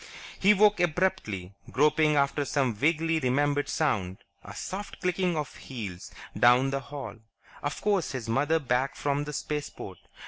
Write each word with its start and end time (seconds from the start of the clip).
He 0.39 0.55
woke 0.55 0.79
abruptly, 0.79 1.53
groping 1.69 2.15
after 2.15 2.43
some 2.43 2.73
vaguely 2.73 3.19
remembered 3.19 3.69
sound. 3.69 4.17
A 4.43 4.55
soft 4.55 4.99
clicking 4.99 5.37
of 5.37 5.55
heels 5.55 6.09
down 6.35 6.71
the 6.71 6.79
hall.... 6.79 7.17
Of 7.61 7.81
course, 7.81 8.13
his 8.13 8.27
mother 8.27 8.57
back 8.57 8.95
from 8.95 9.25
the 9.25 9.33
Spaceport! 9.33 9.99